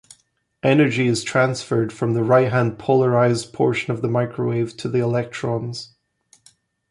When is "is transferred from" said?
1.05-2.15